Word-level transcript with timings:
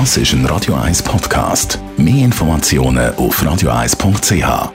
Das 0.00 0.16
ist 0.16 0.32
ein 0.32 0.44
Radio 0.46 0.74
1 0.74 1.04
Podcast. 1.04 1.78
Mehr 1.96 2.24
Informationen 2.24 3.14
auf 3.14 3.40
radio1.ch. 3.40 4.72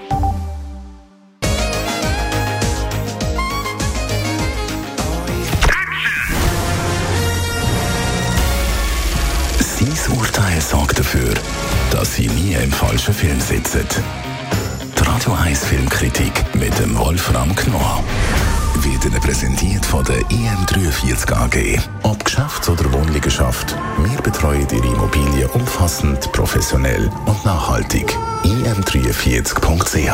Sein 9.59 10.17
Urteil 10.17 10.61
sorgt 10.61 10.97
dafür, 10.97 11.33
dass 11.91 12.15
Sie 12.15 12.29
nie 12.29 12.53
im 12.53 12.71
falschen 12.71 13.13
Film 13.13 13.41
sitzen. 13.41 13.85
Die 14.97 15.03
Radio 15.03 15.33
1 15.33 15.65
Filmkritik 15.65 16.45
mit 16.53 16.79
dem 16.79 16.97
Wolfram 16.97 17.53
Knorr 17.57 18.01
wird 18.75 19.03
Ihnen 19.03 19.19
präsentiert 19.19 19.85
von 19.85 20.05
der 20.05 20.21
IM43 20.29 21.33
AG. 21.33 21.77
Geschäfts- 22.39 22.69
oder 22.69 22.93
Wohnliegenschaft, 22.93 23.75
wir 23.97 24.21
betreuen 24.21 24.65
Ihre 24.71 24.87
Immobilie 24.87 25.45
umfassend, 25.49 26.31
professionell 26.31 27.11
und 27.25 27.43
nachhaltig. 27.43 28.17
im43.ch 28.45 30.13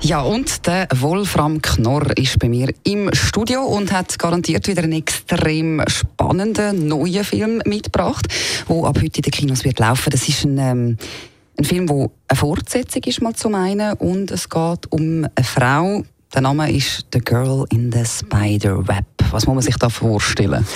Ja, 0.00 0.20
und 0.20 0.66
der 0.66 0.88
Wolfram 0.96 1.62
Knorr 1.62 2.10
ist 2.16 2.40
bei 2.40 2.48
mir 2.48 2.74
im 2.82 3.14
Studio 3.14 3.62
und 3.62 3.92
hat 3.92 4.18
garantiert 4.18 4.66
wieder 4.66 4.82
einen 4.82 4.94
extrem 4.94 5.80
spannenden 5.86 6.88
neuen 6.88 7.22
Film 7.22 7.62
mitgebracht, 7.64 8.26
der 8.68 8.84
ab 8.84 8.96
heute 8.96 9.18
in 9.18 9.22
den 9.22 9.30
Kinos 9.30 9.62
wird 9.62 9.78
laufen. 9.78 10.10
Das 10.10 10.28
ist 10.28 10.44
ein, 10.44 10.58
ähm, 10.58 10.96
ein 11.56 11.64
Film, 11.64 11.86
der 11.86 12.10
eine 12.26 12.36
Fortsetzung 12.36 13.04
ist, 13.04 13.22
mal 13.22 13.34
zum 13.34 13.54
einen, 13.54 13.92
und 13.92 14.32
es 14.32 14.48
geht 14.48 14.90
um 14.90 15.24
eine 15.36 15.44
Frau. 15.44 16.02
Der 16.34 16.40
Name 16.40 16.72
ist 16.72 17.06
The 17.12 17.20
Girl 17.20 17.64
in 17.70 17.92
the 17.92 18.04
Spider 18.04 18.88
Web. 18.88 19.11
Was 19.32 19.46
muss 19.46 19.54
man 19.54 19.62
sich 19.62 19.76
da 19.76 19.88
vorstellen? 19.88 20.66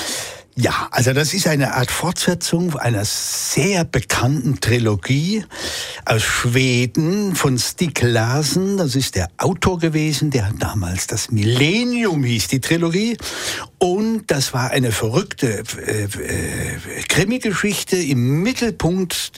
Ja, 0.59 0.89
also 0.91 1.13
das 1.13 1.35
ist 1.35 1.47
eine 1.47 1.75
Art 1.75 1.91
Fortsetzung 1.91 2.79
einer 2.79 3.05
sehr 3.05 3.85
bekannten 3.85 4.59
Trilogie 4.59 5.45
aus 6.07 6.23
Schweden 6.23 7.35
von 7.37 7.59
Stig 7.59 8.01
Larsen. 8.01 8.79
Das 8.79 8.97
ist 8.97 9.17
der 9.17 9.29
Autor 9.37 9.79
gewesen, 9.79 10.31
der 10.31 10.51
damals 10.59 11.09
das 11.09 11.31
Millennium 11.31 12.25
hieß 12.25 12.49
die 12.49 12.61
Trilogie. 12.63 13.19
Und 13.77 14.31
das 14.31 14.55
war 14.55 14.71
eine 14.71 14.93
verrückte 14.93 15.63
äh, 15.87 16.05
äh, 16.05 17.03
Krimi-Geschichte. 17.07 17.97
Im 17.97 18.43
Mittelpunkt 18.43 19.33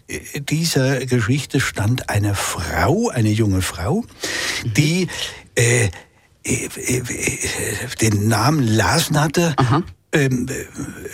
dieser 0.49 1.05
Geschichte 1.05 1.59
stand 1.59 2.11
eine 2.11 2.37
Frau, 2.37 3.09
eine 3.09 3.31
junge 3.31 3.63
Frau, 3.63 4.05
die 4.77 5.03
äh, 5.03 5.09
äh, 5.59 5.85
äh, 5.85 5.91
den 8.01 8.29
Namen 8.29 8.67
Larsen 8.67 9.21
hatte. 9.21 9.55
Aha. 9.57 9.83
Ähm, 10.13 10.47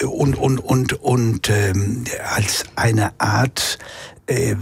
äh, 0.01 0.05
und 0.05 0.37
und 0.37 0.59
und 0.61 0.93
und 0.95 1.51
ähm, 1.51 2.05
als 2.37 2.65
eine 2.77 3.19
Art 3.19 3.79
äh, 4.27 4.55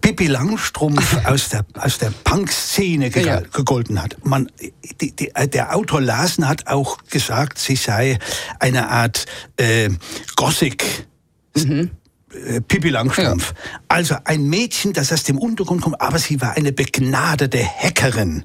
Pippi 0.00 0.26
Langstrumpf 0.28 1.16
aus 1.26 1.50
der 1.50 1.66
aus 1.74 1.98
der 1.98 2.10
Punk-Szene 2.24 3.10
ge 3.10 3.26
Ja. 3.26 3.40
gegolten 3.40 4.02
hat. 4.02 4.16
Man, 4.24 4.50
die, 5.00 5.14
die, 5.14 5.30
der 5.48 5.76
Autor 5.76 6.00
Larsen 6.00 6.48
hat 6.48 6.66
auch 6.66 6.98
gesagt, 7.10 7.58
sie 7.58 7.76
sei 7.76 8.18
eine 8.60 8.88
Art 8.88 9.26
äh, 9.58 9.90
Gothic. 10.36 11.06
Äh, 12.34 12.60
Pippi 12.60 12.90
Langstrumpf. 12.90 13.54
Also 13.88 14.16
ein 14.24 14.48
Mädchen, 14.48 14.92
das 14.92 15.12
aus 15.12 15.22
dem 15.22 15.38
Untergrund 15.38 15.82
kommt, 15.82 16.00
aber 16.00 16.18
sie 16.18 16.40
war 16.40 16.56
eine 16.56 16.72
begnadete 16.72 17.64
Hackerin. 17.64 18.44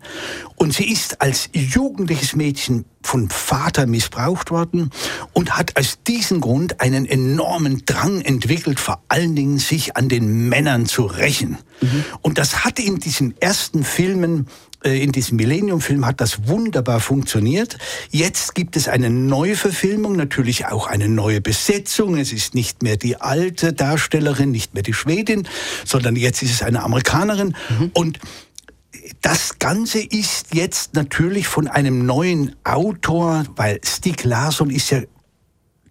Und 0.55 0.73
sie 0.73 0.91
ist 0.91 1.21
als 1.21 1.49
jugendliches 1.53 2.35
Mädchen 2.35 2.85
vom 3.01 3.29
Vater 3.29 3.87
missbraucht 3.87 4.51
worden 4.51 4.91
und 5.33 5.57
hat 5.57 5.77
aus 5.77 5.99
diesem 6.05 6.41
Grund 6.41 6.81
einen 6.81 7.05
enormen 7.05 7.83
Drang 7.85 8.21
entwickelt, 8.21 8.79
vor 8.79 9.01
allen 9.07 9.35
Dingen 9.35 9.57
sich 9.57 9.95
an 9.95 10.09
den 10.09 10.49
Männern 10.49 10.85
zu 10.85 11.03
rächen. 11.03 11.57
Und 12.21 12.37
das 12.37 12.65
hat 12.65 12.79
in 12.79 12.99
diesen 12.99 13.39
ersten 13.39 13.83
Filmen 13.83 14.47
in 14.83 15.11
diesem 15.11 15.37
Millennium-Film 15.37 16.05
hat 16.05 16.21
das 16.21 16.47
wunderbar 16.47 16.99
funktioniert. 16.99 17.77
Jetzt 18.11 18.55
gibt 18.55 18.77
es 18.77 18.87
eine 18.87 19.09
Neuverfilmung, 19.09 20.15
natürlich 20.15 20.67
auch 20.67 20.87
eine 20.87 21.09
neue 21.09 21.41
Besetzung. 21.41 22.17
Es 22.17 22.31
ist 22.31 22.55
nicht 22.55 22.81
mehr 22.81 22.95
die 22.95 23.19
alte 23.19 23.73
Darstellerin, 23.73 24.51
nicht 24.51 24.73
mehr 24.73 24.83
die 24.83 24.93
Schwedin, 24.93 25.47
sondern 25.85 26.15
jetzt 26.15 26.41
ist 26.43 26.51
es 26.51 26.63
eine 26.63 26.83
Amerikanerin. 26.83 27.55
Und 27.93 28.19
das 29.21 29.59
Ganze 29.59 29.99
ist 29.99 30.53
jetzt 30.53 30.93
natürlich 30.93 31.47
von 31.47 31.67
einem 31.67 32.05
neuen 32.05 32.55
Autor, 32.63 33.43
weil 33.55 33.79
Stig 33.83 34.23
Larsson 34.23 34.69
ist 34.69 34.91
ja 34.91 35.01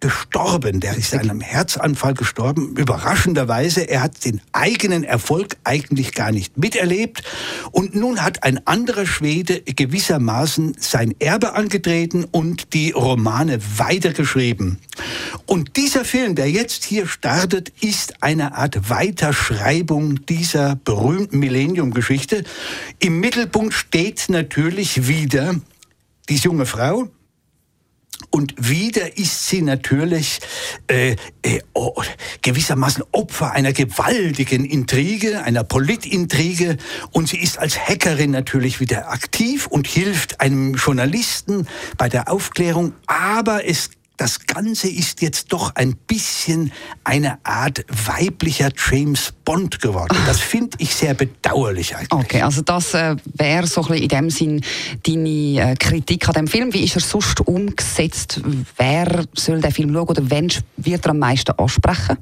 gestorben. 0.01 0.81
Der 0.81 0.97
ist 0.97 1.15
an 1.15 1.31
einem 1.31 1.41
Herzanfall 1.41 2.15
gestorben. 2.15 2.75
Überraschenderweise, 2.77 3.89
er 3.89 4.03
hat 4.03 4.25
den 4.25 4.41
eigenen 4.53 5.05
Erfolg 5.05 5.57
eigentlich 5.65 6.13
gar 6.13 6.33
nicht 6.33 6.57
miterlebt. 6.57 7.23
Und 7.71 7.95
nun 7.95 8.23
hat 8.23 8.43
ein 8.45 8.67
anderer 8.67 9.07
Schwede 9.07 9.61
gewissermaßen 9.61 10.77
sein 10.79 11.15
Erbe 11.19 11.55
angetreten 11.55 12.25
und 12.25 12.75
die 12.75 12.93
Romane 12.93 13.59
weitergeschrieben. 13.77 14.79
Und 15.47 15.77
dieser 15.77 16.05
Film, 16.05 16.35
der 16.35 16.51
jetzt 16.51 16.85
hier 16.85 17.07
startet, 17.07 17.73
ist 17.81 18.23
eine 18.23 18.55
Art 18.57 18.91
Weiterschreibung 18.91 20.27
dieser 20.27 20.77
berühmten 20.77 21.39
Millennium-Geschichte. 21.39 22.45
Im 22.99 23.21
Mittelpunkt 23.21 23.75
steht 23.75 24.27
natürlich 24.29 25.09
wieder 25.09 25.55
die 26.29 26.37
junge 26.37 26.67
Frau, 26.67 27.09
und 28.31 28.55
wieder 28.59 29.17
ist 29.17 29.49
sie 29.49 29.63
natürlich 29.63 30.41
äh, 30.87 31.17
äh, 31.43 31.61
gewissermaßen 32.43 33.05
Opfer 33.13 33.53
einer 33.53 33.73
gewaltigen 33.73 34.65
Intrige, 34.65 35.43
einer 35.43 35.65
Politintrige. 35.65 36.77
Und 37.11 37.29
sie 37.29 37.39
ist 37.39 37.59
als 37.59 37.79
Hackerin 37.79 38.31
natürlich 38.31 38.81
wieder 38.81 39.11
aktiv 39.11 39.67
und 39.67 39.87
hilft 39.87 40.41
einem 40.41 40.75
Journalisten 40.75 41.67
bei 41.97 42.09
der 42.09 42.31
Aufklärung. 42.31 42.93
Aber 43.07 43.67
es 43.67 43.91
das 44.19 44.47
Ganze 44.47 44.89
ist 44.89 45.23
jetzt 45.23 45.53
doch 45.53 45.75
ein 45.77 45.97
bisschen 45.97 46.73
eine 47.05 47.39
Art 47.45 47.85
weiblicher 48.07 48.69
James 48.77 49.33
Bond 49.45 49.81
geworden. 49.81 50.19
Das 50.27 50.41
finde 50.41 50.77
ich 50.81 50.95
sehr 50.95 51.15
bedauerlich 51.15 51.97
eigentlich. 51.97 52.13
Okay, 52.13 52.43
also 52.43 52.61
das 52.63 52.95
äh, 52.95 53.17
wäre 53.35 53.67
so 53.67 53.81
ein 53.83 53.87
bisschen 53.87 54.03
in 54.03 54.09
dem 54.09 54.31
Sinn 54.31 54.65
deine 55.07 55.71
äh, 55.71 55.77
Kritik 55.77 56.29
an 56.29 56.35
dem 56.35 56.47
Film. 56.49 56.75
Wie 56.75 56.85
ist 56.85 56.97
er 56.97 57.01
sonst 57.01 57.41
umgesetzt? 57.47 58.41
Wer 58.77 59.25
soll 59.35 59.61
den 59.61 59.71
Film 59.71 59.95
schauen 59.95 60.09
oder 60.09 60.31
wen 60.31 60.53
wird 60.77 61.07
er 61.07 61.11
am 61.13 61.19
meisten 61.21 61.53
ansprechen? 61.53 62.19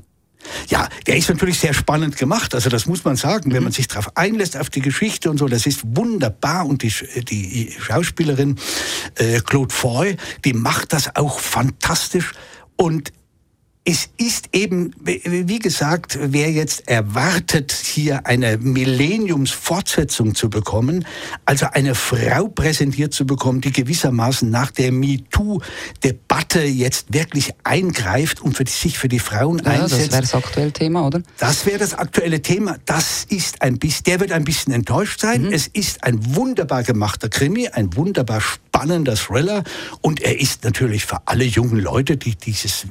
Ja, 0.68 0.88
der 1.06 1.16
ist 1.16 1.28
natürlich 1.28 1.58
sehr 1.58 1.74
spannend 1.74 2.16
gemacht. 2.16 2.54
Also 2.54 2.70
das 2.70 2.86
muss 2.86 3.04
man 3.04 3.16
sagen, 3.16 3.52
wenn 3.52 3.62
man 3.62 3.72
sich 3.72 3.88
darauf 3.88 4.16
einlässt, 4.16 4.56
auf 4.56 4.70
die 4.70 4.80
Geschichte 4.80 5.30
und 5.30 5.38
so, 5.38 5.46
das 5.46 5.66
ist 5.66 5.80
wunderbar. 5.84 6.66
Und 6.66 6.82
die, 6.82 6.92
die 7.24 7.74
Schauspielerin 7.78 8.56
äh, 9.16 9.40
Claude 9.40 9.74
Foy, 9.74 10.16
die 10.44 10.52
macht 10.52 10.92
das 10.92 11.14
auch 11.16 11.38
fantastisch. 11.38 12.32
Und 12.76 13.12
es 13.88 14.08
ist 14.16 14.48
eben, 14.52 14.90
wie 15.04 15.60
gesagt, 15.60 16.18
wer 16.20 16.50
jetzt 16.50 16.88
erwartet, 16.88 17.70
hier 17.70 18.26
eine 18.26 18.58
Millenniums-Fortsetzung 18.58 20.34
zu 20.34 20.50
bekommen, 20.50 21.06
also 21.44 21.66
eine 21.72 21.94
Frau 21.94 22.48
präsentiert 22.48 23.14
zu 23.14 23.26
bekommen, 23.26 23.60
die 23.60 23.70
gewissermaßen 23.70 24.50
nach 24.50 24.72
der 24.72 24.90
MeToo-Debatte 24.90 26.62
jetzt 26.64 27.14
wirklich 27.14 27.52
eingreift 27.62 28.40
und 28.42 28.56
für 28.56 28.66
sich 28.66 28.98
für 28.98 29.06
die 29.06 29.20
Frauen 29.20 29.62
Ja, 29.64 29.70
einsetzt. 29.82 29.92
das 29.92 30.10
wäre 30.10 30.22
das 30.22 30.34
aktuelle 30.34 30.72
Thema, 30.72 31.06
oder? 31.06 31.22
Das 31.38 31.64
wäre 31.64 31.78
das 31.78 31.94
aktuelle 31.94 32.42
Thema. 32.42 32.78
Das 32.86 33.24
ist 33.28 33.62
ein 33.62 33.78
bisschen, 33.78 34.02
der 34.06 34.18
wird 34.18 34.32
ein 34.32 34.42
bisschen 34.44 34.72
enttäuscht 34.72 35.20
sein. 35.20 35.52
Es 35.52 35.68
ist 35.68 36.02
ein 36.02 36.34
wunderbar 36.34 36.82
gemachter 36.82 37.28
Krimi, 37.28 37.68
ein 37.68 37.94
wunderbar 37.96 38.40
spannender 38.40 39.14
Thriller 39.14 39.62
und 40.00 40.20
er 40.22 40.40
ist 40.40 40.64
natürlich 40.64 41.06
für 41.06 41.20
alle 41.26 41.44
jungen 41.44 41.78
Leute, 41.78 42.16
die 42.16 42.34
dieses 42.34 42.84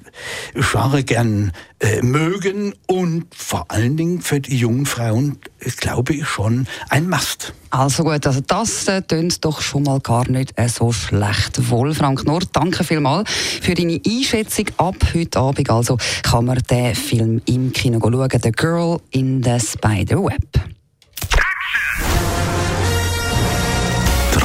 Genre 0.54 0.85
gern 1.04 1.52
äh, 1.80 2.02
mögen 2.02 2.74
und 2.88 3.26
vor 3.36 3.66
allen 3.70 3.98
Dingen 3.98 4.22
für 4.22 4.40
die 4.40 4.58
jungen 4.58 4.86
Frauen, 4.86 5.38
äh, 5.60 5.70
glaube 5.70 6.14
ich 6.14 6.28
schon, 6.28 6.68
ein 6.90 7.10
Must. 7.10 7.54
Also 7.70 8.04
gut, 8.04 8.26
also 8.26 8.42
das 8.42 8.88
äh, 8.88 9.02
doch 9.40 9.62
schon 9.62 9.84
mal 9.84 10.00
gar 10.00 10.30
nicht 10.30 10.54
äh, 10.58 10.70
so 10.70 10.92
schlecht. 10.92 11.70
Wolfram 11.70 12.16
Knorr, 12.16 12.42
danke 12.54 12.84
vielmals 12.84 13.30
für 13.62 13.74
deine 13.74 14.00
Einschätzung 14.06 14.66
ab 14.78 14.96
heute 15.14 15.40
Abend. 15.40 15.70
Also 15.70 15.98
kann 16.24 16.46
man 16.46 16.60
den 16.70 16.96
Film 16.96 17.42
im 17.46 17.74
Kino 17.74 18.00
schauen, 18.00 18.40
The 18.42 18.52
Girl 18.52 19.00
in 19.12 19.44
the 19.44 19.60
Spider 19.60 20.24
Web. 20.24 20.75